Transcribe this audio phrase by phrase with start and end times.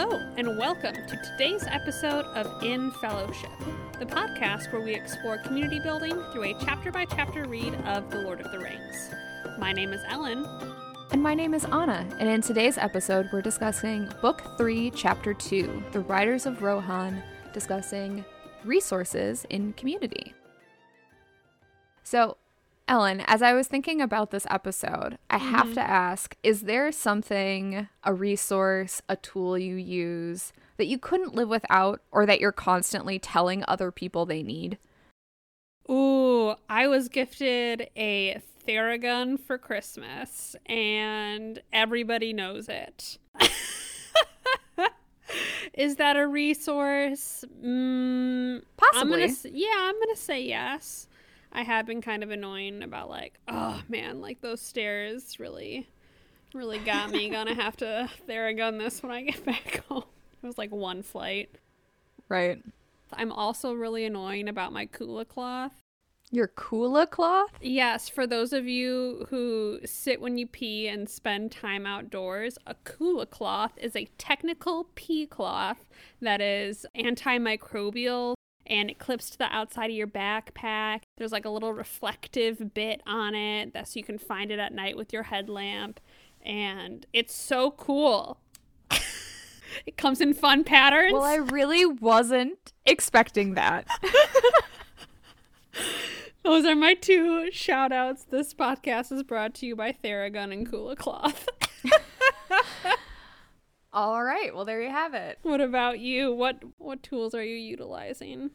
[0.00, 3.50] Hello, and welcome to today's episode of In Fellowship,
[3.98, 8.18] the podcast where we explore community building through a chapter by chapter read of The
[8.18, 9.10] Lord of the Rings.
[9.58, 10.46] My name is Ellen.
[11.10, 15.82] And my name is Anna, and in today's episode, we're discussing Book 3, Chapter 2
[15.90, 17.20] The Riders of Rohan,
[17.52, 18.24] discussing
[18.64, 20.32] resources in community.
[22.04, 22.36] So,
[22.88, 25.74] Ellen, as I was thinking about this episode, I have Mm-hmm.
[25.74, 31.48] to ask is there something, a resource, a tool you use that you couldn't live
[31.50, 34.78] without or that you're constantly telling other people they need?
[35.90, 43.18] Ooh, I was gifted a Theragun for Christmas, and everybody knows it.
[45.74, 47.44] Is that a resource?
[47.64, 48.62] Mm,
[48.92, 49.10] I'm Possibly.
[49.10, 51.07] gonna, yeah, I'm gonna say yes.
[51.52, 55.88] I have been kind of annoying about like, oh man, like those stairs really,
[56.54, 57.28] really got me.
[57.30, 60.04] Gonna have to Theragun this when I get back home.
[60.42, 61.50] It was like one flight.
[62.28, 62.62] Right.
[63.12, 65.72] I'm also really annoying about my Kula cloth.
[66.30, 67.52] Your Kula cloth?
[67.62, 72.74] Yes, for those of you who sit when you pee and spend time outdoors, a
[72.74, 75.86] Kula cloth is a technical pee cloth
[76.20, 78.34] that is antimicrobial
[78.68, 81.00] and it clips to the outside of your backpack.
[81.16, 84.72] There's like a little reflective bit on it that so you can find it at
[84.72, 86.00] night with your headlamp.
[86.44, 88.38] And it's so cool.
[89.86, 91.12] it comes in fun patterns.
[91.12, 93.86] Well, I really wasn't expecting that.
[96.42, 98.24] Those are my two shout outs.
[98.24, 101.48] This podcast is brought to you by Theragun and Kula Cloth.
[103.98, 104.54] All right.
[104.54, 105.40] Well, there you have it.
[105.42, 106.32] what about you?
[106.32, 108.52] What what tools are you utilizing?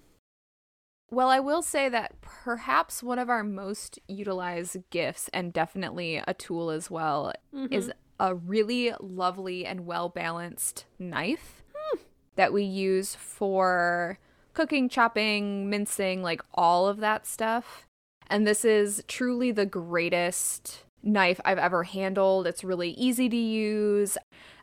[1.12, 6.34] Well, I will say that perhaps one of our most utilized gifts, and definitely a
[6.34, 7.74] tool as well, mm-hmm.
[7.74, 11.98] is a really lovely and well balanced knife hmm.
[12.38, 14.20] that we use for
[14.54, 17.86] cooking, chopping, mincing, like all of that stuff.
[18.28, 22.48] And this is truly the greatest knife I've ever handled.
[22.48, 24.18] It's really easy to use.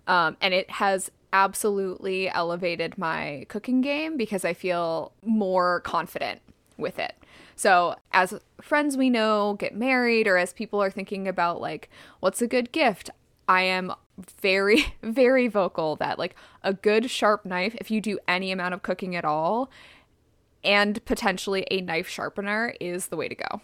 [0.06, 6.40] Um, and it has absolutely elevated my cooking game because I feel more confident
[6.76, 7.14] with it.
[7.54, 11.90] So, as friends we know get married, or as people are thinking about, like,
[12.20, 13.10] what's a good gift,
[13.46, 13.92] I am
[14.40, 18.82] very, very vocal that, like, a good sharp knife, if you do any amount of
[18.82, 19.70] cooking at all,
[20.64, 23.60] and potentially a knife sharpener, is the way to go.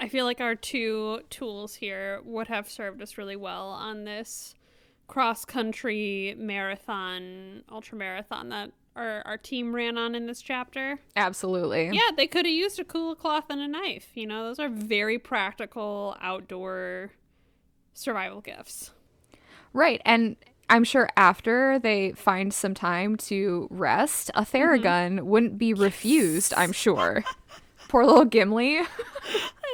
[0.00, 4.54] I feel like our two tools here would have served us really well on this
[5.08, 10.98] cross country marathon, ultra marathon that our, our team ran on in this chapter.
[11.16, 11.90] Absolutely.
[11.92, 14.10] Yeah, they could have used a Kula Cloth and a knife.
[14.14, 17.12] You know, those are very practical outdoor
[17.94, 18.92] survival gifts.
[19.72, 20.02] Right.
[20.04, 20.36] And
[20.70, 25.26] I'm sure after they find some time to rest, a Theragun mm-hmm.
[25.26, 27.24] wouldn't be refused, I'm sure.
[27.88, 28.80] Poor little Gimli.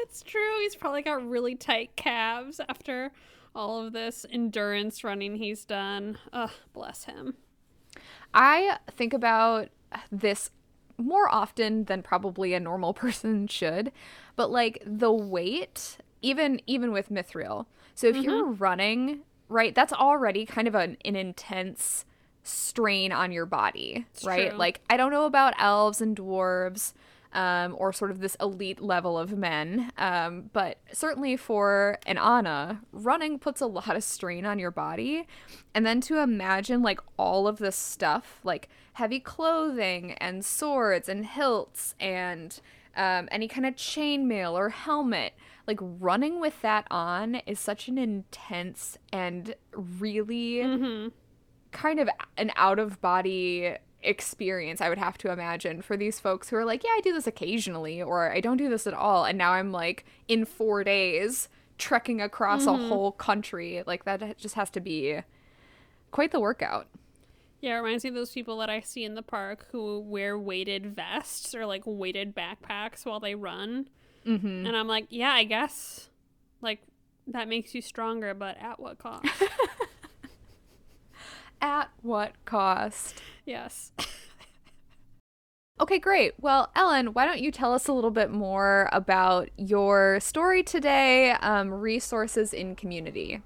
[0.02, 0.60] It's true.
[0.60, 3.10] He's probably got really tight calves after
[3.54, 6.18] all of this endurance running he's done.
[6.32, 7.34] Ugh, bless him.
[8.32, 9.70] I think about
[10.12, 10.50] this
[10.98, 13.92] more often than probably a normal person should,
[14.36, 17.66] but like the weight, even even with Mithril.
[17.94, 18.62] So if you're mm-hmm.
[18.62, 22.04] running, right, that's already kind of an, an intense
[22.42, 24.50] strain on your body, right?
[24.50, 24.58] true.
[24.58, 26.92] Like I don't know about elves and dwarves.
[27.34, 29.90] Um, or sort of this elite level of men.
[29.98, 35.26] Um, but certainly for an Anna, running puts a lot of strain on your body.
[35.74, 41.26] And then to imagine like all of this stuff, like heavy clothing and swords and
[41.26, 42.60] hilts and
[42.96, 45.34] um, any kind of chainmail or helmet,
[45.66, 51.10] like running with that on is such an intense and really
[51.72, 56.48] kind of an out of body experience I would have to imagine for these folks
[56.48, 59.24] who are like, yeah, I do this occasionally or I don't do this at all
[59.24, 61.48] and now I'm like in 4 days
[61.78, 63.82] trekking across a whole country.
[63.86, 65.20] Like that just has to be
[66.10, 66.86] quite the workout.
[67.60, 70.38] Yeah, it reminds me of those people that I see in the park who wear
[70.38, 73.88] weighted vests or like weighted backpacks while they run.
[74.26, 74.66] Mm-hmm.
[74.66, 76.10] And I'm like, yeah, I guess
[76.60, 76.82] like
[77.26, 79.26] that makes you stronger, but at what cost?
[81.60, 83.22] At what cost?
[83.44, 83.92] yes.
[85.80, 86.34] Okay, great.
[86.40, 91.32] Well, Ellen, why don't you tell us a little bit more about your story today,
[91.32, 93.42] um, resources in community?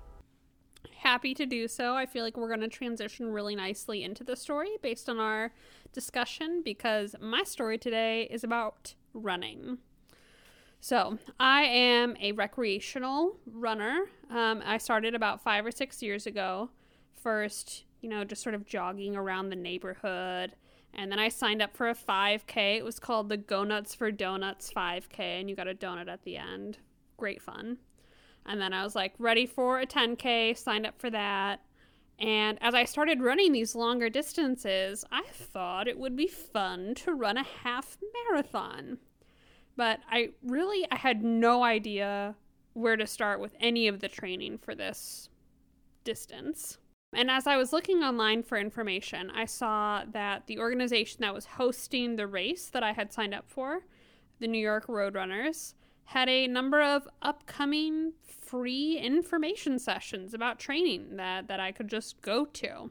[0.99, 1.95] Happy to do so.
[1.95, 5.55] I feel like we're going to transition really nicely into the story based on our
[5.95, 9.79] discussion because my story today is about running.
[10.81, 14.05] So, I am a recreational runner.
[14.31, 16.69] Um, I started about five or six years ago.
[17.15, 20.55] First you know, just sort of jogging around the neighborhood.
[20.95, 22.77] And then I signed up for a 5K.
[22.79, 26.23] It was called the Go Nuts for Donuts 5K, and you got a donut at
[26.25, 26.79] the end.
[27.17, 27.79] Great fun.
[28.47, 31.61] And then I was like, ready for a 10K, signed up for that.
[32.19, 37.13] And as I started running these longer distances, I thought it would be fun to
[37.15, 37.97] run a half
[38.29, 38.99] marathon.
[39.77, 42.35] But I really I had no idea
[42.73, 45.29] where to start with any of the training for this
[46.03, 46.79] distance.
[47.13, 51.47] And as I was looking online for information, I saw that the organization that was
[51.47, 53.81] hosting the race that I had signed up for,
[54.41, 55.75] the New York Roadrunners,
[56.05, 62.21] had a number of upcoming free information sessions about training that, that I could just
[62.21, 62.91] go to.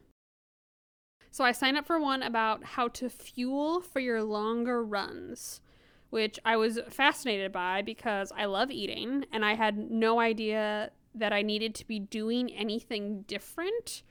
[1.32, 5.62] So I signed up for one about how to fuel for your longer runs,
[6.10, 11.34] which I was fascinated by because I love eating and I had no idea that
[11.34, 14.04] I needed to be doing anything different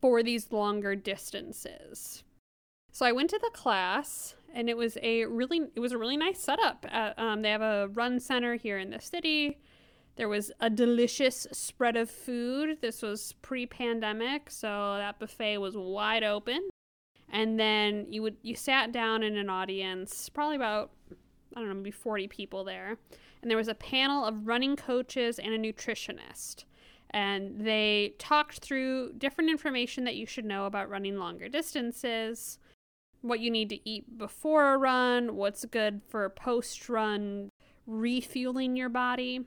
[0.00, 2.22] for these longer distances.
[2.92, 6.16] So I went to the class and it was a really it was a really
[6.16, 6.86] nice setup.
[6.90, 9.58] At, um, they have a run center here in the city.
[10.16, 12.78] There was a delicious spread of food.
[12.80, 16.70] This was pre-pandemic, so that buffet was wide open.
[17.28, 20.90] And then you would you sat down in an audience, probably about
[21.54, 22.96] I don't know, maybe 40 people there.
[23.42, 26.64] And there was a panel of running coaches and a nutritionist.
[27.10, 32.58] And they talked through different information that you should know about running longer distances,
[33.22, 37.50] what you need to eat before a run, what's good for post run
[37.86, 39.46] refueling your body.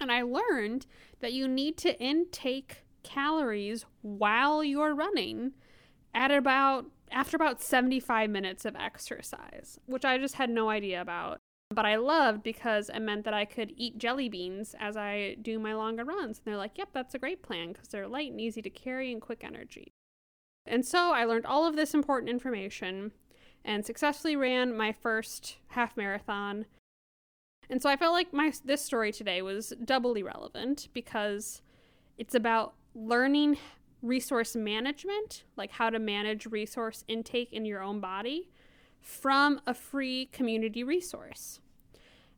[0.00, 0.86] And I learned
[1.20, 5.52] that you need to intake calories while you're running
[6.14, 11.38] at about after about 75 minutes of exercise, which I just had no idea about.
[11.74, 15.58] But I loved because it meant that I could eat jelly beans as I do
[15.58, 16.38] my longer runs.
[16.38, 19.10] And they're like, yep, that's a great plan because they're light and easy to carry
[19.10, 19.92] and quick energy.
[20.66, 23.12] And so I learned all of this important information
[23.64, 26.66] and successfully ran my first half marathon.
[27.68, 31.62] And so I felt like my this story today was doubly relevant because
[32.18, 33.58] it's about learning
[34.02, 38.50] resource management, like how to manage resource intake in your own body
[39.00, 41.60] from a free community resource.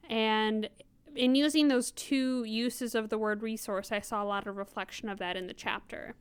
[0.09, 0.69] And
[1.15, 5.09] in using those two uses of the word resource, I saw a lot of reflection
[5.09, 6.15] of that in the chapter.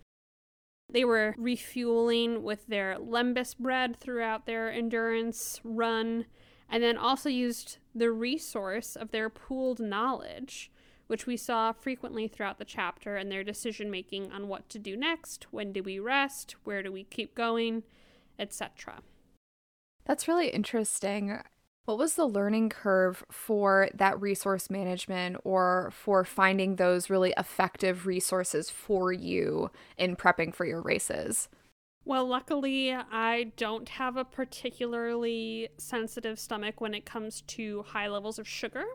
[0.89, 6.25] They were refueling with their lembas bread throughout their endurance run,
[6.69, 10.71] and then also used the resource of their pooled knowledge,
[11.07, 14.95] which we saw frequently throughout the chapter, and their decision making on what to do
[14.95, 17.83] next, when do we rest, where do we keep going,
[18.39, 19.01] etc.
[20.05, 21.39] That's really interesting.
[21.85, 28.07] What was the learning curve for that resource management or for finding those really effective
[28.07, 31.47] resources for you in prepping for your races?
[32.03, 38.39] Well, luckily, I don't have a particularly sensitive stomach when it comes to high levels
[38.39, 38.85] of sugar.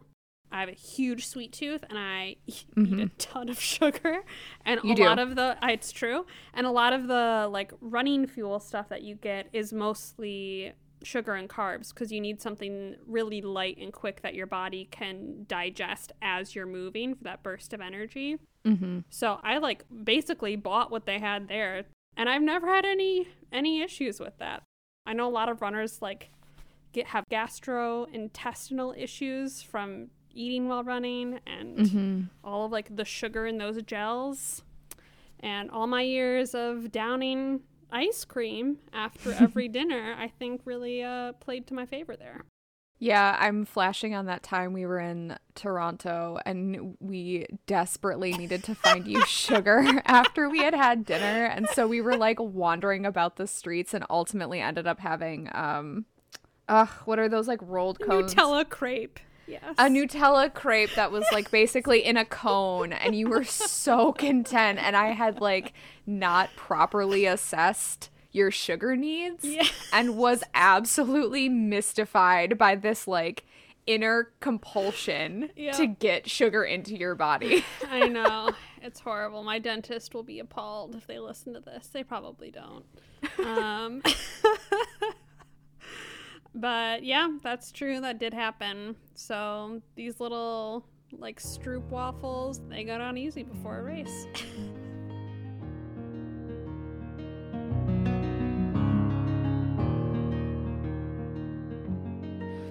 [0.53, 3.01] I have a huge sweet tooth and I eat mm-hmm.
[3.01, 4.23] a ton of sugar.
[4.65, 5.05] And you a do.
[5.05, 6.27] lot of the, it's true.
[6.55, 11.35] And a lot of the like running fuel stuff that you get is mostly sugar
[11.35, 16.13] and carbs because you need something really light and quick that your body can digest
[16.21, 18.37] as you're moving for that burst of energy.
[18.65, 19.01] Mm-hmm.
[19.11, 21.85] So I like basically bought what they had there,
[22.17, 24.63] and I've never had any any issues with that.
[25.07, 26.31] I know a lot of runners like
[26.93, 32.21] get have gastrointestinal issues from eating while running and mm-hmm.
[32.45, 34.63] all of like the sugar in those gels
[35.41, 37.61] and all my years of downing
[37.93, 42.45] ice cream after every dinner, I think really uh, played to my favor there.
[43.03, 48.75] Yeah, I'm flashing on that time we were in Toronto and we desperately needed to
[48.75, 51.47] find you sugar after we had had dinner.
[51.47, 56.05] And so we were like wandering about the streets and ultimately ended up having, um,
[56.69, 58.35] uh, what are those like rolled cones?
[58.35, 59.19] Nutella crepe.
[59.51, 59.75] Yes.
[59.79, 64.79] A Nutella crepe that was like basically in a cone, and you were so content.
[64.79, 65.73] And I had like
[66.07, 69.65] not properly assessed your sugar needs yeah.
[69.93, 73.45] and was absolutely mystified by this like
[73.87, 75.75] inner compulsion yep.
[75.77, 77.65] to get sugar into your body.
[77.91, 78.51] I know.
[78.83, 79.43] It's horrible.
[79.43, 81.89] My dentist will be appalled if they listen to this.
[81.89, 82.85] They probably don't.
[83.45, 84.03] Um,
[86.55, 88.01] but yeah, that's true.
[88.01, 88.97] That did happen.
[89.15, 90.85] So these little
[91.19, 94.27] like stroop waffles, they got on easy before a race.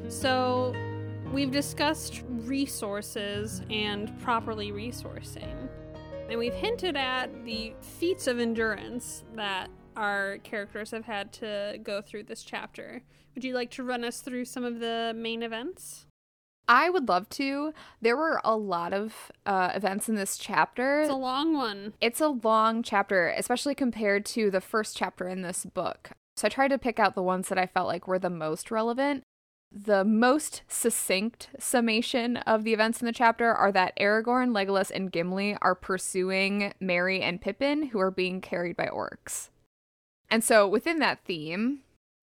[0.14, 0.74] so
[1.32, 5.70] we've discussed resources and properly resourcing.
[6.30, 9.70] And we've hinted at the feats of endurance that
[10.00, 13.02] our characters have had to go through this chapter.
[13.36, 16.06] Would you like to run us through some of the main events?
[16.68, 17.74] I would love to.
[18.00, 21.02] There were a lot of uh, events in this chapter.
[21.02, 21.94] It's a long one.
[22.00, 26.12] It's a long chapter, especially compared to the first chapter in this book.
[26.38, 28.72] So I tried to pick out the ones that I felt like were the most
[28.72, 29.24] relevant.
[29.72, 35.12] The most succinct summation of the events in the chapter are that Aragorn, Legolas, and
[35.12, 39.50] Gimli are pursuing Merry and Pippin, who are being carried by orcs.
[40.32, 41.80] And so within that theme,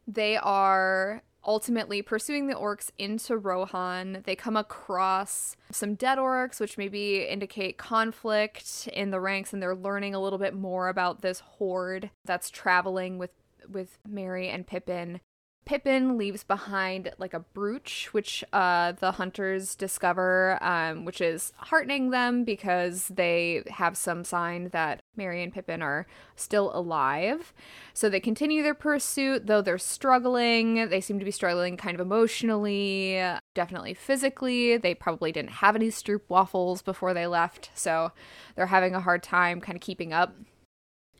[0.06, 4.22] they are ultimately pursuing the orcs into Rohan.
[4.24, 9.76] They come across some dead orcs, which maybe indicate conflict in the ranks, and they're
[9.76, 13.30] learning a little bit more about this horde that's traveling with
[13.68, 15.20] with Merry and Pippin.
[15.64, 22.10] Pippin leaves behind like a brooch, which uh, the hunters discover, um, which is heartening
[22.10, 27.52] them because they have some sign that Merry and Pippin are still alive.
[27.94, 30.88] So they continue their pursuit, though they're struggling.
[30.88, 33.22] They seem to be struggling kind of emotionally,
[33.54, 34.76] definitely physically.
[34.76, 38.12] They probably didn't have any stroopwafels before they left, so
[38.54, 40.34] they're having a hard time kind of keeping up.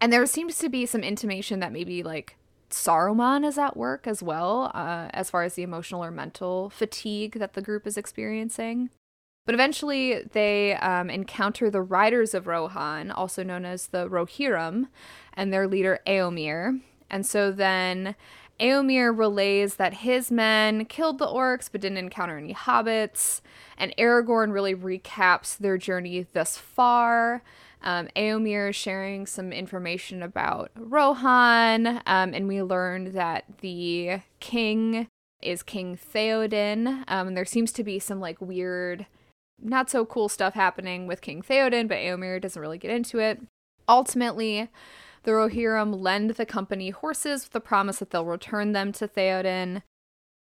[0.01, 2.37] And there seems to be some intimation that maybe like
[2.71, 7.39] Saruman is at work as well, uh, as far as the emotional or mental fatigue
[7.39, 8.91] that the group is experiencing.
[9.47, 14.89] But eventually, they um, encounter the Riders of Rohan, also known as the Rohirrim,
[15.35, 16.81] and their leader Eomer.
[17.09, 18.17] And so then
[18.59, 23.41] Eomer relays that his men killed the orcs but didn't encounter any hobbits.
[23.79, 27.43] And Aragorn really recaps their journey thus far.
[27.83, 35.07] Um, Eomer sharing some information about Rohan, um, and we learned that the king
[35.43, 37.05] is King Theoden.
[37.07, 39.07] Um, and there seems to be some like weird,
[39.61, 43.41] not so cool stuff happening with King Theoden, but Eomer doesn't really get into it.
[43.89, 44.69] Ultimately,
[45.23, 49.83] the Rohirrim lend the company horses with the promise that they'll return them to Theoden.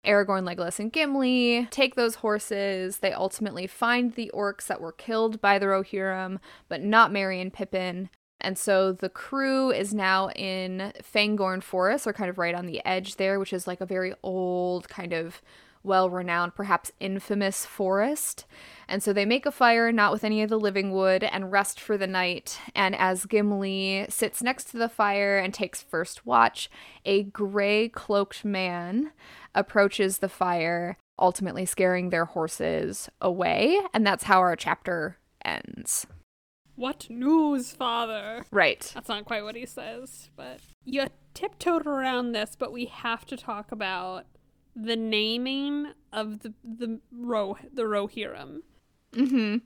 [0.04, 2.98] Aragorn, Legolas, and Gimli take those horses.
[2.98, 7.52] They ultimately find the orcs that were killed by the Rohirrim, but not Merry and
[7.52, 8.10] Pippin.
[8.40, 12.84] And so the crew is now in Fangorn Forest, or kind of right on the
[12.84, 15.40] edge there, which is like a very old, kind of
[15.84, 18.46] well renowned, perhaps infamous forest.
[18.88, 21.80] And so they make a fire, not with any of the living wood, and rest
[21.80, 22.58] for the night.
[22.74, 26.70] And as Gimli sits next to the fire and takes first watch,
[27.04, 29.12] a gray cloaked man
[29.54, 33.78] approaches the fire, ultimately scaring their horses away.
[33.92, 36.06] And that's how our chapter ends.
[36.76, 38.44] What news, father?
[38.50, 38.90] Right.
[38.94, 43.36] That's not quite what he says, but you tiptoed around this, but we have to
[43.36, 44.26] talk about
[44.76, 48.60] the naming of the the Ro the Rohirrim.
[49.12, 49.56] Mm-hmm.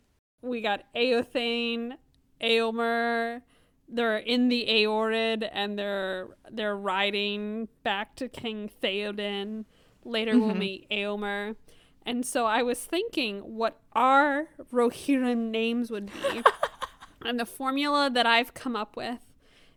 [0.42, 1.94] We got Eothain,
[2.40, 3.42] Eomer.
[3.88, 9.64] They're in the Eored and they're they're riding back to King Theoden.
[10.04, 10.42] Later mm-hmm.
[10.42, 11.56] we'll meet Eomer.
[12.04, 16.42] And so I was thinking what our Rohirrim names would be.
[17.24, 19.18] and the formula that I've come up with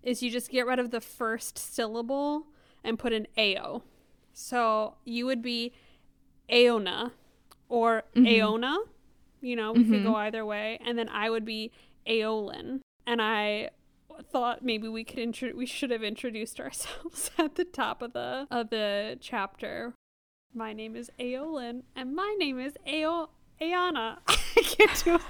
[0.04, 2.48] is you just get rid of the first syllable
[2.84, 3.84] and put an AO.
[4.34, 5.74] So you would be
[6.50, 7.14] Aona
[7.70, 8.42] or mm-hmm.
[8.42, 8.78] Aona.
[9.42, 9.94] You know, we mm-hmm.
[9.94, 10.80] could go either way.
[10.86, 11.72] And then I would be
[12.08, 12.82] Aolin.
[13.08, 13.72] And I
[14.32, 18.48] thought maybe we could intro- we should have introduced ourselves at the top of the
[18.52, 19.94] of the chapter.
[20.54, 23.30] My name is Aolin and my name is Ao
[23.62, 24.20] Aona.
[24.28, 25.22] I can't do it.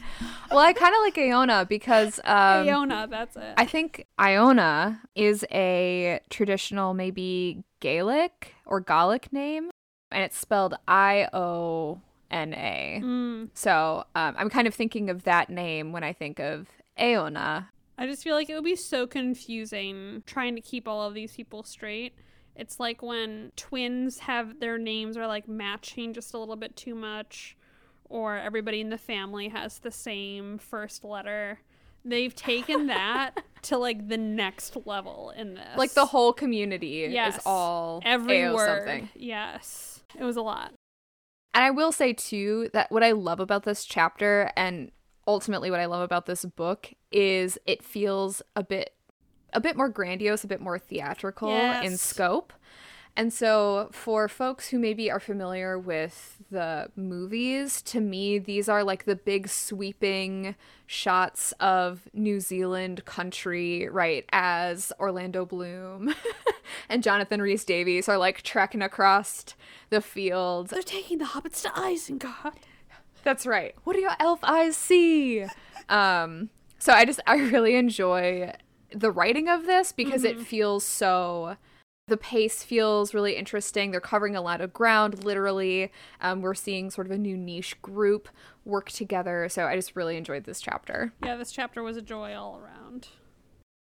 [0.50, 3.54] well, I kind of like Iona because um, Iona, that's it.
[3.56, 9.70] I think Iona is a traditional, maybe Gaelic or Gallic name,
[10.10, 13.00] and it's spelled I O N A.
[13.02, 13.48] Mm.
[13.54, 16.68] So um, I'm kind of thinking of that name when I think of
[16.98, 17.68] Aona.
[17.98, 21.34] I just feel like it would be so confusing trying to keep all of these
[21.34, 22.14] people straight.
[22.56, 26.94] It's like when twins have their names are like matching just a little bit too
[26.94, 27.56] much
[28.08, 31.60] or everybody in the family has the same first letter.
[32.04, 35.76] They've taken that to like the next level in this.
[35.76, 37.36] Like the whole community yes.
[37.36, 38.78] is all every AO word.
[38.78, 39.08] Something.
[39.14, 40.02] Yes.
[40.18, 40.72] It was a lot.
[41.52, 44.92] And I will say too that what I love about this chapter and
[45.26, 48.94] ultimately what I love about this book is it feels a bit
[49.52, 51.84] a bit more grandiose, a bit more theatrical yes.
[51.84, 52.52] in scope.
[53.16, 58.84] And so, for folks who maybe are familiar with the movies, to me, these are
[58.84, 60.54] like the big sweeping
[60.86, 64.24] shots of New Zealand country, right?
[64.32, 66.14] As Orlando Bloom
[66.88, 69.44] and Jonathan Rhys Davies are like trekking across
[69.90, 70.70] the fields.
[70.70, 72.54] They're taking the hobbits to Isengard.
[73.22, 73.74] That's right.
[73.84, 75.44] What do your elf eyes see?
[75.88, 78.52] Um, so I just, I really enjoy
[78.92, 80.40] the writing of this because mm-hmm.
[80.40, 81.56] it feels so
[82.10, 83.90] the pace feels really interesting.
[83.90, 85.90] They're covering a lot of ground, literally.
[86.20, 88.28] Um, we're seeing sort of a new niche group
[88.64, 89.48] work together.
[89.48, 91.12] So I just really enjoyed this chapter.
[91.24, 93.08] Yeah, this chapter was a joy all around.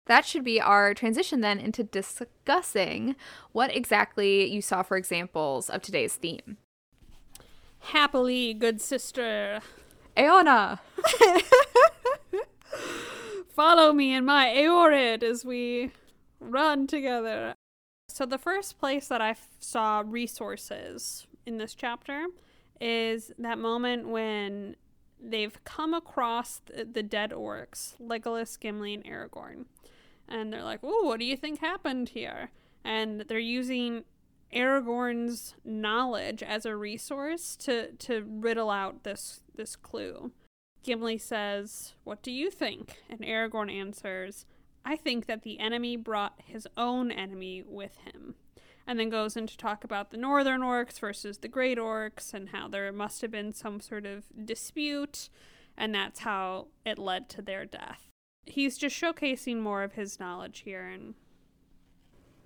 [0.07, 3.15] That should be our transition then into discussing
[3.53, 6.57] what exactly you saw for examples of today's theme.
[7.81, 9.61] Happily, good sister.
[10.17, 10.81] Aona!
[13.49, 15.93] Follow me in my Aorid as we
[16.41, 17.55] run together.
[18.19, 22.27] So, the first place that I f- saw resources in this chapter
[22.81, 24.75] is that moment when
[25.23, 29.67] they've come across the, the dead orcs, Legolas, Gimli, and Aragorn.
[30.29, 32.51] And they're like, oh, what do you think happened here?
[32.85, 34.03] And they're using
[34.53, 40.33] Aragorn's knowledge as a resource to, to riddle out this, this clue.
[40.83, 42.97] Gimli says, What do you think?
[43.09, 44.45] And Aragorn answers,
[44.89, 48.37] I think that the enemy brought his own enemy with him.
[48.87, 52.69] And then goes into talk about the northern orcs versus the great orcs and how
[52.69, 55.29] there must have been some sort of dispute,
[55.77, 58.09] and that's how it led to their death.
[58.47, 61.17] He's just showcasing more of his knowledge here and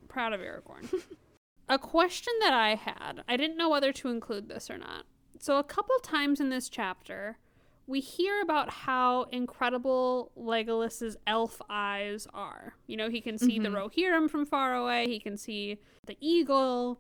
[0.09, 0.93] proud of Aragorn.
[1.69, 5.05] a question that I had, I didn't know whether to include this or not.
[5.39, 7.39] So, a couple times in this chapter,
[7.87, 12.75] we hear about how incredible Legolas's elf eyes are.
[12.87, 13.73] You know, he can see mm-hmm.
[13.73, 16.99] the Rohirrim from far away, he can see the eagle.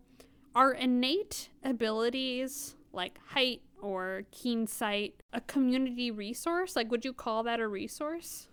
[0.55, 6.77] Are innate abilities like height or keen sight a community resource?
[6.77, 8.49] Like, would you call that a resource?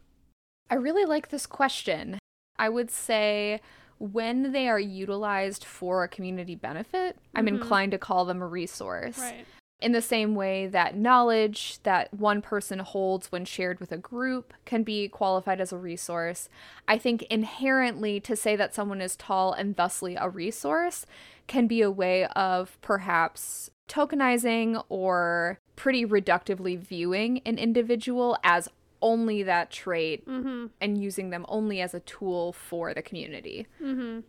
[0.69, 2.19] I really like this question.
[2.57, 3.59] I would say
[3.97, 7.37] when they are utilized for a community benefit, mm-hmm.
[7.37, 9.17] I'm inclined to call them a resource.
[9.17, 9.45] Right
[9.81, 14.53] in the same way that knowledge that one person holds when shared with a group
[14.65, 16.49] can be qualified as a resource,
[16.87, 21.05] I think inherently to say that someone is tall and thusly a resource
[21.47, 28.67] can be a way of perhaps tokenizing or pretty reductively viewing an individual as
[29.01, 30.67] only that trait mm-hmm.
[30.81, 33.65] and using them only as a tool for the community.
[33.81, 34.19] Mm-hmm.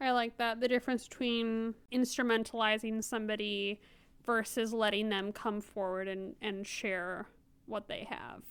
[0.00, 0.60] I like that.
[0.60, 3.80] The difference between instrumentalizing somebody
[4.26, 7.26] versus letting them come forward and, and share
[7.66, 8.42] what they have.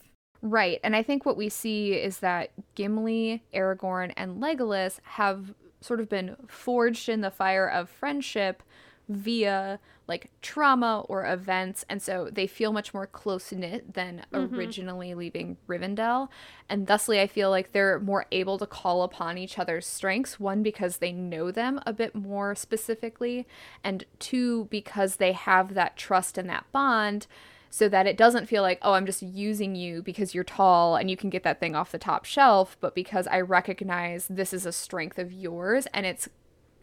[0.42, 0.80] Right.
[0.82, 6.08] And I think what we see is that Gimli, Aragorn, and Legolas have sort of
[6.08, 8.62] been forged in the fire of friendship
[9.10, 14.54] via like trauma or events and so they feel much more close knit than mm-hmm.
[14.54, 16.28] originally leaving Rivendell
[16.68, 20.62] and thusly I feel like they're more able to call upon each other's strengths one
[20.62, 23.46] because they know them a bit more specifically
[23.82, 27.26] and two because they have that trust and that bond
[27.70, 31.08] so that it doesn't feel like, oh, I'm just using you because you're tall and
[31.08, 34.66] you can get that thing off the top shelf, but because I recognize this is
[34.66, 36.28] a strength of yours and it's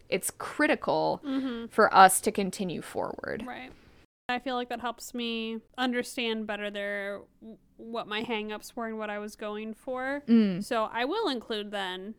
[0.08, 1.66] it's critical mm-hmm.
[1.66, 3.44] for us to continue forward.
[3.46, 3.70] Right.
[4.28, 7.20] I feel like that helps me understand better there
[7.76, 10.22] what my hangups were and what I was going for.
[10.28, 10.62] Mm.
[10.62, 12.14] So I will include then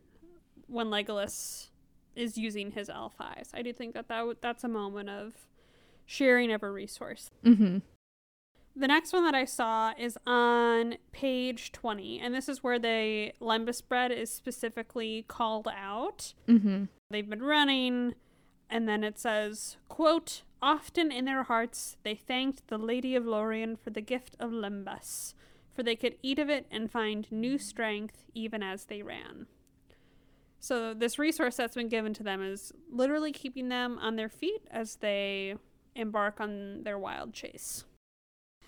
[0.66, 1.68] when Legolas
[2.16, 3.50] is using his elf eyes.
[3.54, 5.34] I do think that, that w- that's a moment of
[6.04, 7.30] sharing of a resource.
[7.44, 7.78] Mm-hmm.
[8.80, 13.30] The next one that I saw is on page 20, and this is where the
[13.38, 16.32] lembas bread is specifically called out.
[16.48, 16.84] Mm-hmm.
[17.10, 18.14] They've been running,
[18.70, 23.76] and then it says, quote, Often in their hearts they thanked the Lady of Lorien
[23.76, 25.34] for the gift of lembas,
[25.74, 29.46] for they could eat of it and find new strength even as they ran.
[30.58, 34.62] So, this resource that's been given to them is literally keeping them on their feet
[34.70, 35.56] as they
[35.94, 37.84] embark on their wild chase.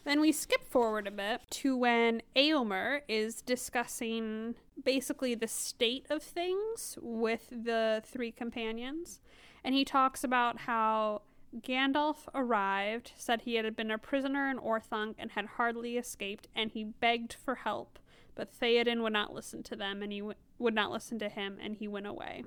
[0.05, 6.23] Then we skip forward a bit to when Eomer is discussing basically the state of
[6.23, 9.21] things with the three companions.
[9.63, 11.23] And he talks about how
[11.61, 16.71] Gandalf arrived, said he had been a prisoner in Orthanc and had hardly escaped, and
[16.71, 17.99] he begged for help.
[18.35, 21.59] But Theoden would not listen to them, and he w- would not listen to him,
[21.63, 22.45] and he went away.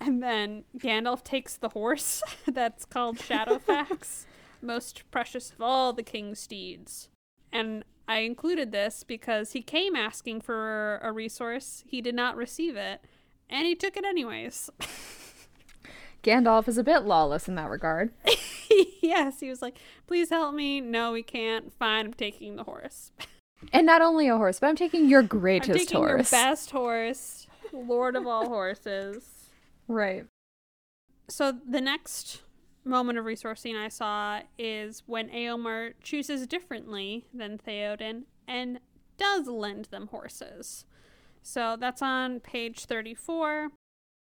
[0.00, 4.26] And then Gandalf takes the horse that's called Shadowfax
[4.66, 7.08] most precious of all the king's steeds.
[7.52, 12.76] And I included this because he came asking for a resource, he did not receive
[12.76, 13.00] it,
[13.48, 14.70] and he took it anyways.
[16.22, 18.12] Gandalf is a bit lawless in that regard.
[19.02, 20.80] yes, he was like, please help me.
[20.80, 21.72] No, we can't.
[21.78, 23.12] Fine, I'm taking the horse.
[23.72, 26.30] And not only a horse, but I'm taking your greatest I'm taking horse.
[26.30, 29.48] Your best horse, Lord of all horses.
[29.88, 30.26] Right.
[31.28, 32.42] So the next
[32.86, 38.80] moment of resourcing I saw is when Eomer chooses differently than Theoden and
[39.18, 40.84] does lend them horses.
[41.42, 43.68] So that's on page 34.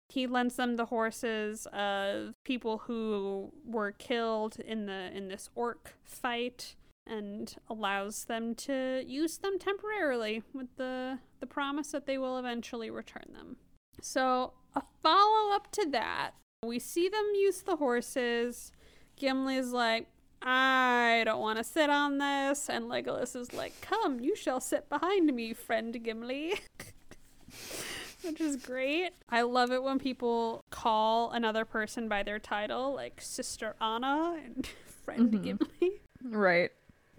[0.10, 5.96] He lends them the horses of people who were killed in the in this orc
[6.04, 6.76] fight
[7.08, 12.90] and allows them to use them temporarily with the the promise that they will eventually
[12.90, 13.58] return them.
[14.02, 16.32] So, a follow up to that,
[16.64, 18.72] we see them use the horses.
[19.20, 20.06] Gimli's like,
[20.44, 22.70] I don't want to sit on this.
[22.70, 26.54] And Legolas is like, Come, you shall sit behind me, friend Gimli.
[28.24, 29.10] Which is great.
[29.28, 34.68] I love it when people call another person by their title, like Sister Anna and
[35.04, 35.44] friend mm-hmm.
[35.44, 36.02] Gimli.
[36.24, 36.70] Right.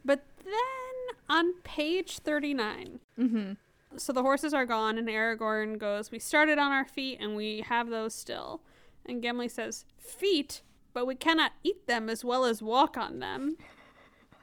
[0.04, 3.52] But then on page 39, mm-hmm.
[3.96, 7.62] so the horses are gone, and Aragorn goes, We started on our feet, and we
[7.62, 8.60] have those still.
[9.06, 10.62] And Gimli says, Feet?
[10.94, 13.56] But we cannot eat them as well as walk on them.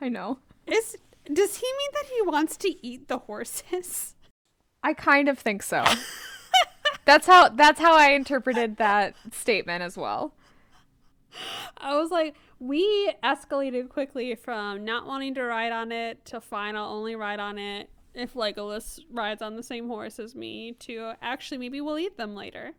[0.02, 0.40] I know.
[0.66, 0.98] Is
[1.32, 4.16] does he mean that he wants to eat the horses?
[4.84, 5.84] I kind of think so.
[7.06, 10.34] that's how that's how I interpreted that statement as well.
[11.78, 16.76] I was like, we escalated quickly from not wanting to ride on it to fine,
[16.76, 21.14] I'll only ride on it if Legolas rides on the same horse as me to
[21.22, 22.72] actually maybe we'll eat them later.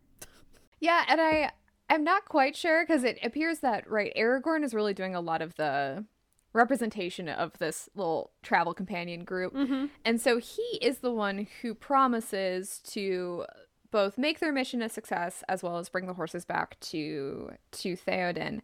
[0.81, 1.53] Yeah, and I
[1.91, 5.43] I'm not quite sure because it appears that right Aragorn is really doing a lot
[5.43, 6.05] of the
[6.53, 9.55] representation of this little travel companion group.
[9.55, 9.87] Mm-hmm.
[10.05, 13.45] And so he is the one who promises to
[13.91, 17.97] both make their mission a success as well as bring the horses back to to
[17.97, 18.61] Theoden.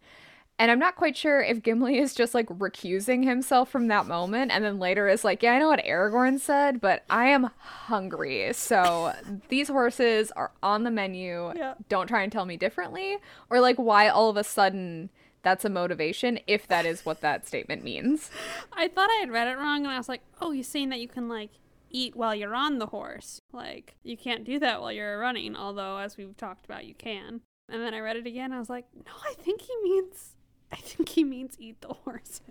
[0.59, 4.51] And I'm not quite sure if Gimli is just like recusing himself from that moment
[4.51, 8.53] and then later is like, yeah, I know what Aragorn said, but I am hungry.
[8.55, 9.13] So
[9.49, 11.53] these horses are on the menu.
[11.55, 11.75] Yeah.
[11.91, 13.19] Don't try and tell me differently.
[13.51, 15.11] Or like why all of a sudden
[15.43, 18.31] that's a motivation if that is what that statement means.
[18.73, 21.01] I thought I had read it wrong and I was like, oh, he's saying that
[21.01, 21.51] you can like
[21.91, 23.41] eat while you're on the horse.
[23.53, 27.43] Like you can't do that while you're running, although as we've talked about, you can.
[27.69, 28.53] And then I read it again.
[28.53, 30.36] I was like, no, I think he means
[30.73, 32.43] I think he means eat the horses.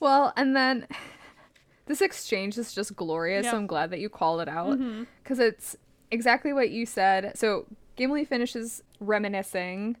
[0.00, 0.86] Well, and then
[1.86, 3.44] this exchange is just glorious.
[3.44, 3.52] Yep.
[3.52, 4.78] So I'm glad that you called it out
[5.22, 5.48] because mm-hmm.
[5.48, 5.76] it's
[6.10, 7.36] exactly what you said.
[7.36, 9.96] So Gimli finishes reminiscing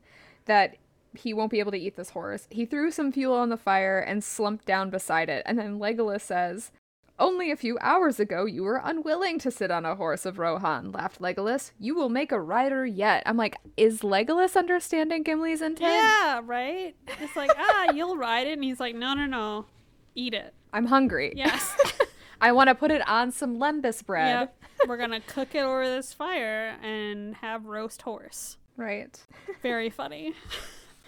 [0.46, 0.76] that
[1.16, 2.46] he won't be able to eat this horse.
[2.50, 5.42] He threw some fuel on the fire and slumped down beside it.
[5.46, 6.72] And then Legolas says,
[7.18, 10.90] only a few hours ago, you were unwilling to sit on a horse of Rohan,
[10.92, 11.70] laughed Legolas.
[11.78, 13.22] You will make a rider yet.
[13.26, 15.92] I'm like, is Legolas understanding Gimli's intent?
[15.92, 16.94] Yeah, right?
[17.20, 18.54] It's like, ah, you'll ride it.
[18.54, 19.66] And he's like, no, no, no.
[20.14, 20.54] Eat it.
[20.72, 21.32] I'm hungry.
[21.36, 21.76] Yes.
[22.40, 24.40] I want to put it on some lembas bread.
[24.40, 24.62] Yep.
[24.88, 28.58] We're going to cook it over this fire and have roast horse.
[28.76, 29.24] Right.
[29.62, 30.34] Very funny.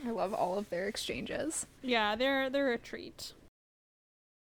[0.07, 1.67] I love all of their exchanges.
[1.83, 3.33] Yeah, they're they're a treat.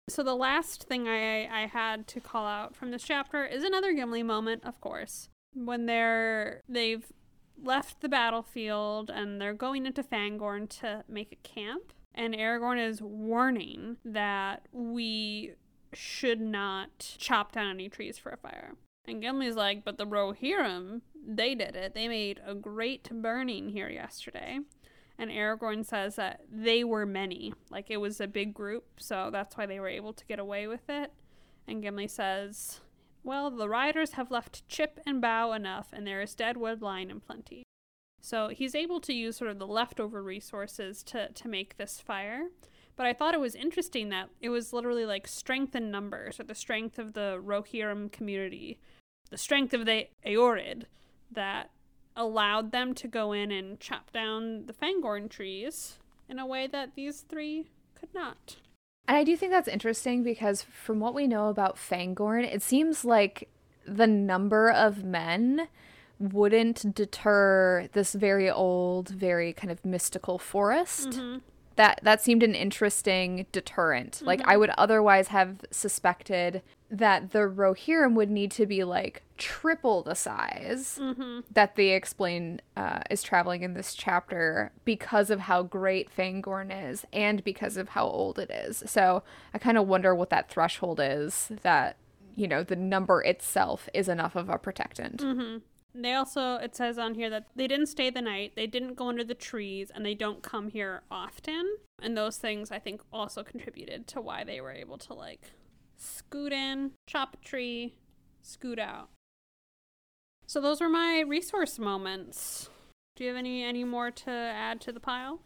[0.08, 3.92] So the last thing I I had to call out from this chapter is another
[3.92, 7.06] Gimli moment, of course, when they're they've
[7.62, 11.92] left the battlefield and they're going into Fangorn to make a camp.
[12.14, 15.52] And Aragorn is warning that we
[15.94, 18.72] should not chop down any trees for a fire.
[19.06, 21.94] And Gimli's like, but the Rohirrim, they did it.
[21.94, 24.60] They made a great burning here yesterday.
[25.22, 29.56] And Aragorn says that they were many, like it was a big group, so that's
[29.56, 31.12] why they were able to get away with it.
[31.68, 32.80] And Gimli says,
[33.22, 37.08] Well, the riders have left chip and bough enough, and there is dead wood lying
[37.08, 37.62] in plenty.
[38.20, 42.48] So he's able to use sort of the leftover resources to, to make this fire.
[42.96, 46.42] But I thought it was interesting that it was literally like strength in numbers, or
[46.42, 48.80] the strength of the Rohirrim community,
[49.30, 50.86] the strength of the Eored,
[51.30, 51.70] that
[52.16, 55.98] allowed them to go in and chop down the Fangorn trees
[56.28, 58.56] in a way that these three could not.
[59.08, 63.04] And I do think that's interesting because from what we know about Fangorn, it seems
[63.04, 63.48] like
[63.86, 65.68] the number of men
[66.18, 71.10] wouldn't deter this very old, very kind of mystical forest.
[71.10, 71.38] Mm-hmm
[71.76, 74.12] that that seemed an interesting deterrent.
[74.12, 74.26] Mm-hmm.
[74.26, 80.02] Like I would otherwise have suspected that the Rohirrim would need to be like triple
[80.02, 81.40] the size mm-hmm.
[81.50, 87.06] that they explain uh, is traveling in this chapter because of how great Fangorn is
[87.10, 88.82] and because of how old it is.
[88.86, 89.22] So
[89.54, 91.96] I kind of wonder what that threshold is that
[92.36, 95.22] you know the number itself is enough of a protectant.
[95.22, 95.58] Mm-hmm.
[95.94, 99.08] They also, it says on here that they didn't stay the night, they didn't go
[99.08, 101.76] under the trees, and they don't come here often.
[102.00, 105.52] And those things, I think, also contributed to why they were able to, like,
[106.02, 107.94] scoot in, chop a tree,
[108.42, 109.08] scoot out.
[110.46, 112.68] So those were my resource moments.
[113.16, 115.40] Do you have any any more to add to the pile?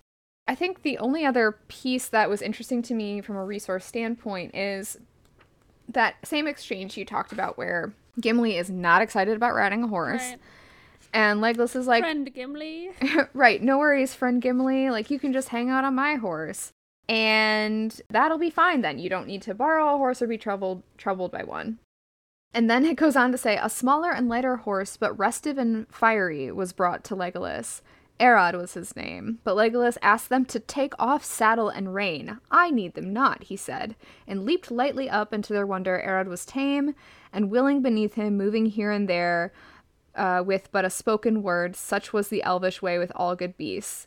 [0.49, 4.55] I think the only other piece that was interesting to me from a resource standpoint
[4.55, 4.97] is
[5.89, 10.23] that same exchange you talked about where Gimli is not excited about riding a horse.
[10.23, 10.39] Right.
[11.13, 12.91] And Legolas is like, Friend Gimli.
[13.33, 14.91] right, no worries, friend Gimli.
[14.91, 16.73] Like, you can just hang out on my horse.
[17.09, 18.99] And that'll be fine then.
[18.99, 21.79] You don't need to borrow a horse or be troubled troubled by one.
[22.53, 25.87] And then it goes on to say a smaller and lighter horse, but restive and
[25.89, 27.83] fiery, was brought to Legolas.
[28.19, 32.39] Arod was his name, but Legolas asked them to take off saddle and rein.
[32.51, 33.95] I need them not, he said,
[34.27, 36.95] and leaped lightly up, and to their wonder, Arod was tame
[37.31, 39.53] and willing beneath him, moving here and there
[40.15, 41.77] uh, with but a spoken word.
[41.77, 44.07] Such was the elvish way with all good beasts.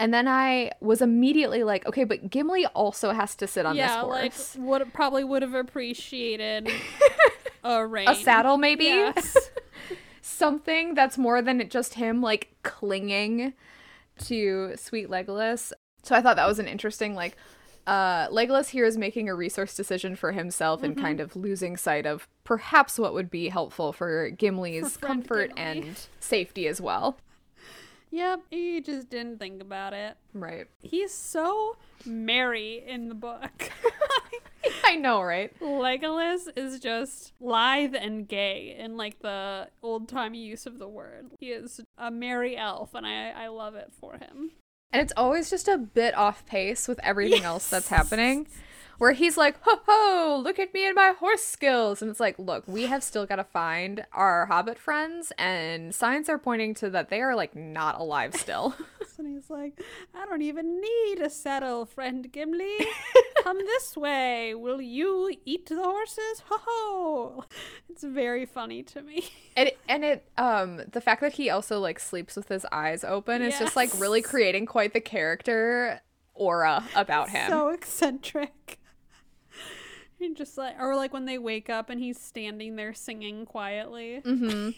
[0.00, 4.00] And then I was immediately like, okay, but Gimli also has to sit on yeah,
[4.02, 4.56] this like horse.
[4.58, 6.68] would probably would have appreciated
[7.64, 8.08] a rein.
[8.08, 8.84] a saddle, maybe?
[8.86, 9.36] Yes.
[10.20, 13.52] Something that's more than just him, like, clinging
[14.24, 15.72] to sweet Legolas.
[16.02, 17.36] So I thought that was an interesting, like,
[17.86, 21.04] uh, Legolas here is making a resource decision for himself and Mm-hmm.
[21.04, 25.62] kind of losing sight of perhaps what would be helpful for Gimli's For comfort Gimli.
[25.62, 27.18] and safety as well.
[28.14, 30.16] Yep, he just didn't think about it.
[30.32, 30.68] Right.
[30.82, 33.72] He's so merry in the book.
[34.84, 35.52] I know, right?
[35.58, 41.32] Legolas is just lithe and gay in like the old timey use of the word.
[41.40, 44.52] He is a merry elf, and I I love it for him.
[44.92, 48.46] And it's always just a bit off pace with everything else that's happening.
[48.98, 52.00] Where he's like, ho ho, look at me and my horse skills.
[52.00, 56.28] And it's like, look, we have still got to find our hobbit friends, and signs
[56.28, 58.74] are pointing to that they are like not alive still.
[59.16, 59.80] And he's like,
[60.12, 62.78] I don't even need a saddle, friend Gimli.
[63.44, 64.54] Come this way.
[64.54, 66.42] Will you eat the horses?
[66.48, 67.44] Ho ho!
[67.88, 69.28] It's very funny to me.
[69.56, 73.04] and it, and it um the fact that he also like sleeps with his eyes
[73.04, 76.00] open is just like really creating quite the character
[76.34, 77.48] aura about him.
[77.48, 78.80] So eccentric.
[80.34, 84.22] Just like, or like when they wake up and he's standing there singing quietly.
[84.24, 84.70] Mm-hmm.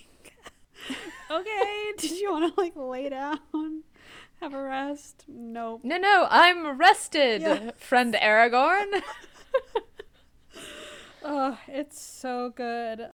[1.31, 3.83] okay, did you want to like lay down,
[4.41, 5.25] have a rest?
[5.29, 5.81] Nope.
[5.85, 7.71] No, no, I'm rested, Yeah.
[7.77, 9.03] friend Aragorn.
[11.29, 13.09] Oh, it's so good.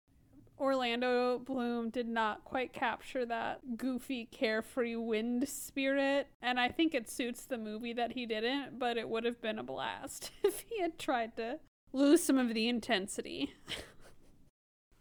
[0.58, 7.08] Orlando Bloom did not quite capture that goofy, carefree wind spirit, and I think it
[7.10, 10.80] suits the movie that he didn't, but it would have been a blast if he
[10.80, 11.58] had tried to
[11.92, 13.54] lose some of the intensity.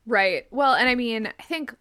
[0.06, 0.45] Right.
[0.52, 1.76] Well, and I mean, I think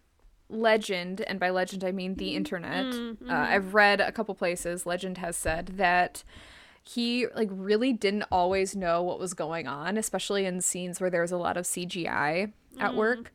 [0.49, 2.19] legend, and by legend I mean Mm-hmm.
[2.19, 2.85] the internet.
[2.95, 4.85] Uh, I've read a couple places.
[4.85, 6.23] Legend has said that
[6.83, 11.21] he like really didn't always know what was going on, especially in scenes where there
[11.21, 13.31] was a lot of CGI at work.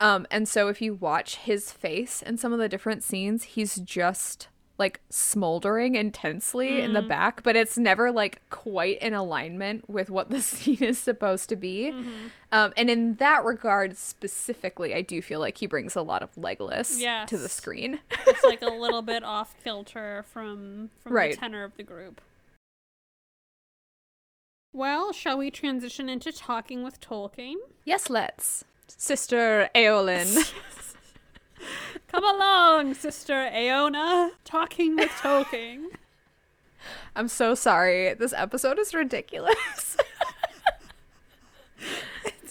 [0.00, 3.76] Um, and so if you watch his face in some of the different scenes, he's
[3.76, 4.48] just
[4.82, 10.28] like smoldering intensely in the back, but it's never like quite in alignment with what
[10.30, 11.94] the scene is supposed to be.
[12.50, 16.34] Um, and in that regard specifically, I do feel like he brings a lot of
[16.34, 18.00] Legolas to the screen.
[18.26, 21.30] It's like a little bit off kilter from from Right.
[21.34, 22.20] the tenor of the group.
[24.72, 27.56] Well, shall we transition into talking with Tolkien?
[27.84, 28.64] yes, let's.
[28.88, 30.52] Sister Eowyn.
[32.12, 34.32] Come along, Sister Aona.
[34.44, 35.86] Talking with Tolkien.
[37.16, 38.12] I'm so sorry.
[38.12, 39.96] This episode is ridiculous.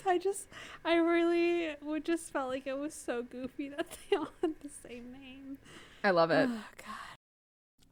[0.07, 0.47] I just,
[0.83, 4.69] I really would just felt like it was so goofy that they all had the
[4.69, 5.59] same name.
[6.03, 6.49] I love it.
[6.51, 6.95] Oh God.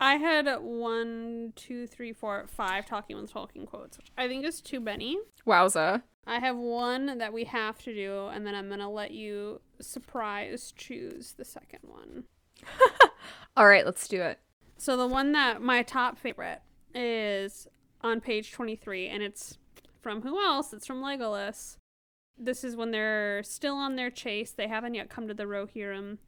[0.01, 4.59] I had one, two, three, four, five talking with Tolkien quotes, which I think is
[4.59, 5.19] too many.
[5.45, 6.01] Wowza.
[6.29, 10.71] I have one that we have to do, and then I'm gonna let you surprise
[10.77, 12.25] choose the second one.
[13.57, 14.39] All right, let's do it.
[14.77, 16.61] So the one that my top favorite
[16.93, 17.67] is
[18.01, 19.57] on page 23, and it's
[20.01, 20.71] from who else?
[20.71, 21.77] It's from Legolas.
[22.37, 24.51] This is when they're still on their chase.
[24.51, 26.19] They haven't yet come to the Rohirrim.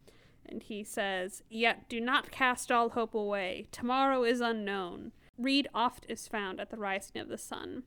[0.48, 3.68] And he says, Yet do not cast all hope away.
[3.72, 5.12] Tomorrow is unknown.
[5.38, 7.84] Rede oft is found at the rising of the sun.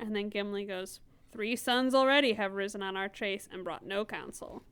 [0.00, 1.00] And then Gimli goes,
[1.32, 4.62] Three suns already have risen on our chase and brought no counsel.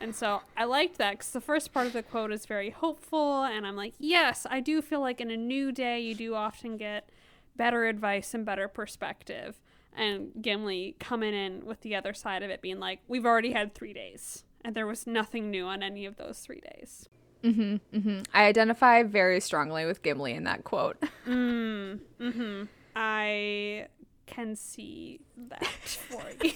[0.00, 3.44] And so I liked that because the first part of the quote is very hopeful.
[3.44, 6.76] And I'm like, yes, I do feel like in a new day, you do often
[6.76, 7.10] get
[7.56, 9.60] better advice and better perspective.
[9.96, 13.74] And Gimli coming in with the other side of it being like, we've already had
[13.74, 14.44] three days.
[14.64, 17.08] And there was nothing new on any of those three days.
[17.42, 18.22] Mm-hmm, mm-hmm.
[18.34, 21.00] I identify very strongly with Gimli in that quote.
[21.26, 22.64] Mm, mm-hmm.
[22.96, 23.86] I
[24.28, 26.52] can see that for you.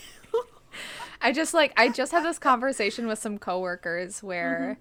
[1.20, 4.78] I just like I just had this conversation with some coworkers where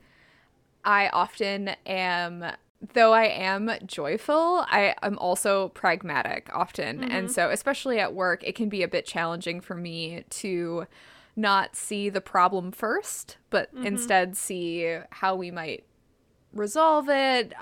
[0.83, 2.45] I often am
[2.93, 7.03] though I am joyful, I am also pragmatic often.
[7.03, 10.87] And so especially at work, it can be a bit challenging for me to
[11.35, 13.85] not see the problem first, but Mhm.
[13.85, 15.83] instead see how we might
[16.53, 17.53] resolve it,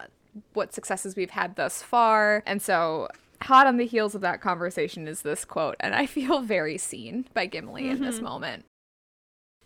[0.53, 2.41] what successes we've had thus far.
[2.45, 3.09] And so,
[3.43, 7.25] hot on the heels of that conversation is this quote, and I feel very seen
[7.33, 8.23] by Gimli in this Mhm.
[8.23, 8.65] moment.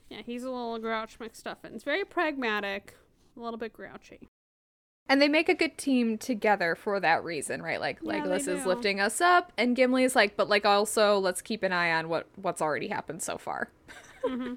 [0.09, 1.83] Yeah, he's a little grouch McStuffins.
[1.83, 2.95] Very pragmatic,
[3.35, 4.27] a little bit grouchy.
[5.09, 7.79] And they make a good team together for that reason, right?
[7.79, 11.41] Like Yeah, Legolas is lifting us up, and Gimli is like, but like also let's
[11.41, 13.69] keep an eye on what what's already happened so far.
[14.25, 14.53] hmm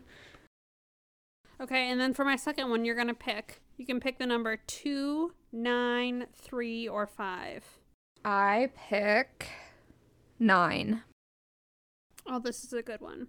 [1.58, 3.60] Okay, and then for my second one, you're gonna pick.
[3.78, 7.64] You can pick the number two, nine, three, or five.
[8.28, 9.46] I pick
[10.40, 11.02] nine.
[12.26, 13.28] Oh, this is a good one.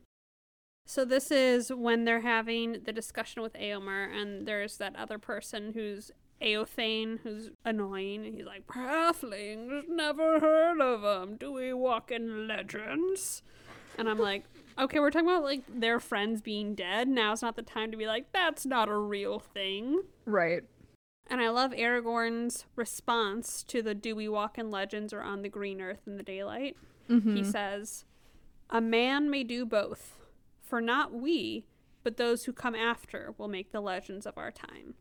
[0.88, 5.74] So this is when they're having the discussion with Eomer, and there's that other person
[5.74, 6.10] who's
[6.42, 8.26] Eothain, who's annoying.
[8.26, 11.38] and He's like, "Halflings, never heard of them.
[11.38, 13.44] Do we walk in legends?"
[14.00, 14.46] And I'm like,
[14.80, 17.08] "Okay, we're talking about like their friends being dead.
[17.08, 20.64] Now's not the time to be like, that's not a real thing." Right.
[21.30, 25.50] And I love Aragorn's response to the "Do we walk in legends or on the
[25.50, 26.78] green earth in the daylight?"
[27.10, 27.36] Mm-hmm.
[27.36, 28.06] He says,
[28.70, 30.18] A man may do both,
[30.62, 31.66] for not we,
[32.04, 34.96] but those who come after will make the legends of our time.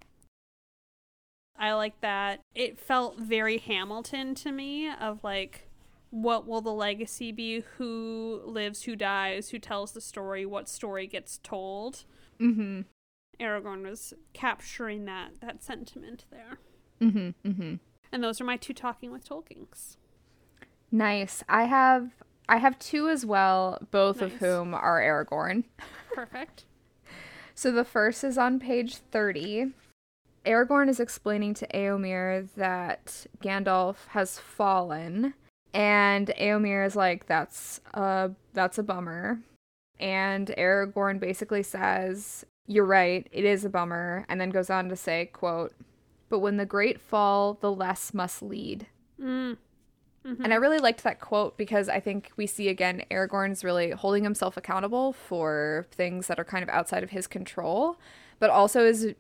[1.59, 2.41] I like that.
[2.55, 5.69] It felt very Hamilton to me of like,
[6.11, 7.61] what will the legacy be?
[7.79, 12.05] Who lives, who dies, who tells the story, what story gets told?
[12.41, 12.83] mm-hmm.
[13.41, 16.59] Aragorn was capturing that that sentiment there.
[17.01, 17.49] Mm-hmm.
[17.49, 17.75] Mm-hmm.
[18.13, 19.99] And those are my two talking with Tolkien's.
[20.91, 21.43] Nice.
[21.49, 22.11] I have
[22.49, 25.65] I have two as well, both of whom are Aragorn.
[26.15, 26.65] Perfect.
[27.55, 29.73] So the first is on page 30.
[30.45, 35.35] Aragorn is explaining to Eomer that Gandalf has fallen,
[35.75, 39.41] and Eomer is like, "That's a that's a bummer."
[39.99, 44.97] And Aragorn basically says, "You're right, it is a bummer," and then goes on to
[44.97, 45.73] say, "quote
[46.29, 48.87] But when the great fall, the less must lead."
[49.21, 49.57] Mm.
[50.27, 50.41] Mhm.
[50.43, 54.25] And I really liked that quote because I think we see again Aragorn's really holding
[54.25, 57.97] himself accountable for things that are kind of outside of his control,
[58.41, 59.15] but also is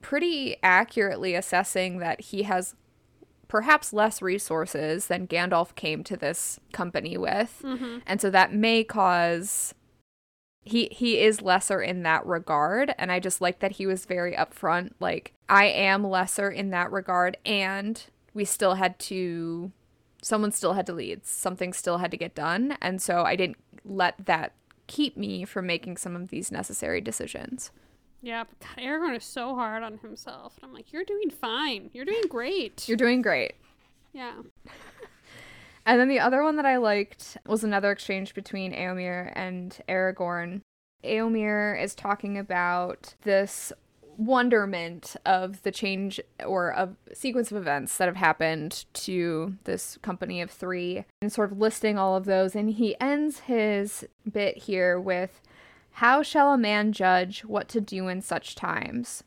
[0.00, 2.76] pretty accurately assessing that he has
[3.48, 7.60] perhaps less resources than Gandalf came to this company with.
[7.64, 8.02] Mhm.
[8.06, 9.74] And so that may cause
[10.64, 14.32] he he is lesser in that regard and I just like that he was very
[14.34, 19.72] upfront like I am lesser in that regard and we still had to
[20.22, 21.26] someone still had to lead.
[21.26, 24.52] Something still had to get done and so I didn't let that
[24.86, 27.70] keep me from making some of these necessary decisions.
[28.20, 30.54] Yeah, but God, Aragorn is so hard on himself.
[30.56, 31.90] And I'm like, you're doing fine.
[31.92, 32.88] You're doing great.
[32.88, 33.54] You're doing great.
[34.12, 34.34] yeah.
[35.84, 40.60] And then the other one that I liked was another exchange between Eomer and Aragorn.
[41.04, 43.72] Eomer is talking about this
[44.16, 50.40] wonderment of the change or a sequence of events that have happened to this company
[50.40, 52.54] of three and sort of listing all of those.
[52.54, 55.40] And he ends his bit here with,
[55.92, 59.24] How shall a man judge what to do in such times?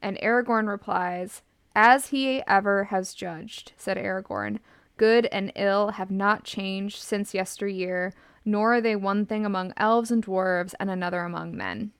[0.00, 1.42] And Aragorn replies,
[1.74, 4.60] As he ever has judged, said Aragorn.
[4.98, 8.12] Good and ill have not changed since yesteryear,
[8.44, 11.92] nor are they one thing among elves and dwarves and another among men.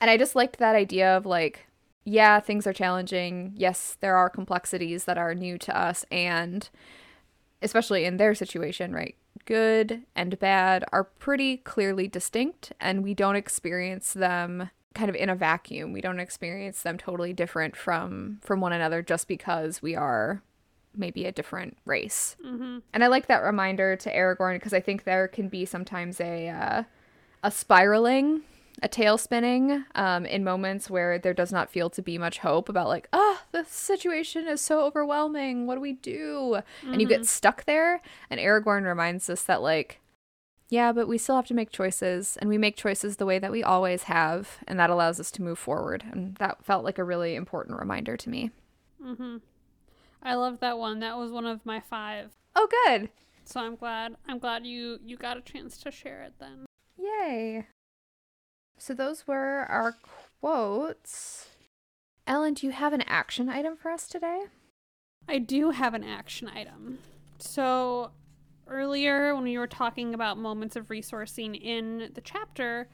[0.00, 1.68] And I just liked that idea of like,
[2.04, 3.52] yeah, things are challenging.
[3.54, 6.68] Yes, there are complexities that are new to us, and
[7.60, 9.14] especially in their situation, right?
[9.44, 15.28] Good and bad are pretty clearly distinct, and we don't experience them kind of in
[15.28, 15.92] a vacuum.
[15.92, 20.42] We don't experience them totally different from from one another just because we are
[20.96, 22.36] maybe a different race.
[22.44, 22.78] Mm-hmm.
[22.92, 26.48] And I like that reminder to Aragorn because I think there can be sometimes a
[26.48, 26.82] uh,
[27.42, 28.42] a spiraling,
[28.82, 32.68] a tail spinning um, in moments where there does not feel to be much hope
[32.68, 35.66] about like, ah, the situation is so overwhelming.
[35.66, 36.60] What do we do?
[36.84, 38.02] And you get stuck there.
[38.28, 40.00] And Aragorn reminds us that like,
[40.68, 43.50] yeah, but we still have to make choices, and we make choices the way that
[43.50, 46.04] we always have, and that allows us to move forward.
[46.12, 48.50] And that felt like a really important reminder to me.
[49.04, 49.38] Mm-hmm.
[50.22, 51.00] I love that one.
[51.00, 52.32] That was one of my five.
[52.54, 53.08] Oh, good.
[53.44, 54.16] So I'm glad.
[54.28, 56.66] I'm glad you you got a chance to share it then.
[56.98, 57.66] Yay.
[58.78, 59.96] So those were our
[60.40, 61.48] quotes.
[62.26, 64.42] Ellen, do you have an action item for us today?
[65.28, 66.98] I do have an action item.
[67.38, 68.12] So
[68.66, 72.88] earlier when we were talking about moments of resourcing in the chapter,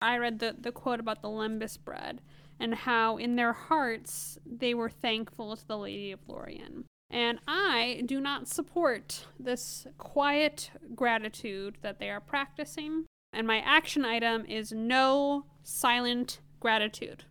[0.00, 2.20] I read the, the quote about the lembas bread
[2.60, 6.84] and how in their hearts they were thankful to the Lady of Lorien.
[7.10, 13.06] And I do not support this quiet gratitude that they are practicing.
[13.32, 17.24] And my action item is no silent gratitude.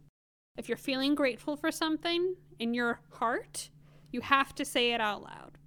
[0.58, 3.70] If you're feeling grateful for something in your heart,
[4.12, 5.58] you have to say it out loud.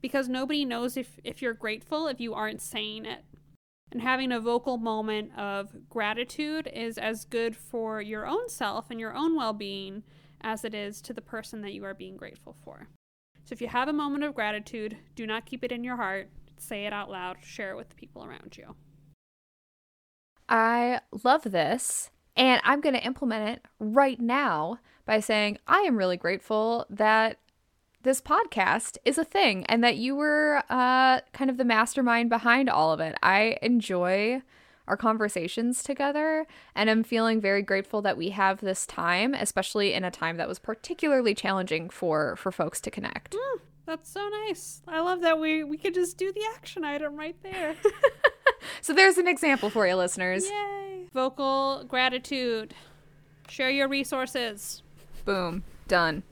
[0.00, 3.24] Because nobody knows if, if you're grateful if you aren't saying it.
[3.92, 9.00] And having a vocal moment of gratitude is as good for your own self and
[9.00, 10.04] your own well being
[10.40, 12.88] as it is to the person that you are being grateful for.
[13.44, 16.30] So if you have a moment of gratitude, do not keep it in your heart.
[16.56, 18.76] Say it out loud, share it with the people around you.
[20.48, 22.10] I love this.
[22.36, 27.38] And I'm going to implement it right now by saying I am really grateful that
[28.02, 32.70] this podcast is a thing and that you were uh, kind of the mastermind behind
[32.70, 33.16] all of it.
[33.22, 34.42] I enjoy
[34.88, 40.04] our conversations together and I'm feeling very grateful that we have this time, especially in
[40.04, 43.34] a time that was particularly challenging for for folks to connect.
[43.34, 44.82] Mm, that's so nice.
[44.88, 47.76] I love that we we could just do the action item right there.
[48.80, 50.48] so there's an example for you listeners.
[50.48, 51.06] Yay.
[51.12, 52.74] Vocal gratitude.
[53.48, 54.82] Share your resources.
[55.24, 55.64] Boom.
[55.86, 56.22] Done.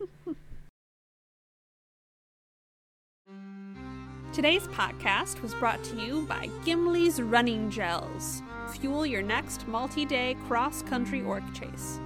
[4.38, 8.40] Today's podcast was brought to you by Gimli's Running Gels.
[8.74, 11.98] Fuel your next multi day cross country orc chase.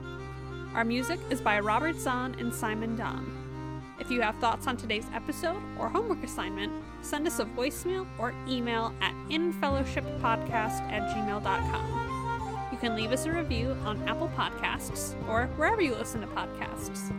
[0.72, 3.84] Our music is by Robert Zahn and Simon Dom.
[4.00, 6.72] If you have thoughts on today's episode or homework assignment,
[7.02, 12.68] send us a voicemail or email at infellowshippodcast at gmail.com.
[12.72, 17.14] You can leave us a review on Apple Podcasts or wherever you listen to podcasts.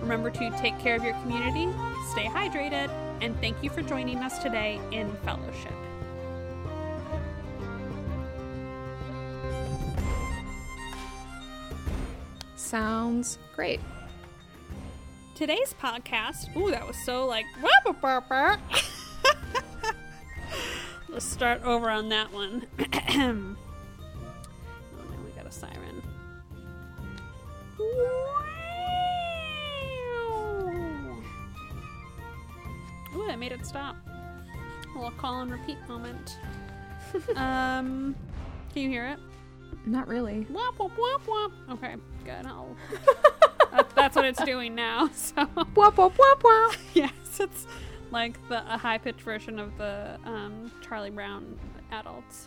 [0.00, 1.68] Remember to take care of your community,
[2.12, 2.90] stay hydrated,
[3.22, 5.72] and thank you for joining us today in fellowship.
[12.56, 13.80] Sounds great.
[15.36, 17.46] Today's podcast, ooh, that was so like,
[21.08, 22.66] let's start over on that one.
[33.42, 33.96] made it stop.
[34.94, 36.38] A little call and repeat moment.
[37.34, 38.14] um,
[38.72, 39.18] can you hear it?
[39.84, 40.46] Not really.
[40.48, 41.52] Womp, womp, womp, womp.
[41.72, 42.46] Okay, good.
[42.46, 42.76] I'll...
[43.72, 45.10] that's, that's what it's doing now.
[45.12, 45.44] So.
[45.44, 46.76] Womp, womp, womp, womp.
[46.94, 47.66] yes, it's
[48.12, 51.58] like the a high pitched version of the um, Charlie Brown
[51.90, 52.46] adults.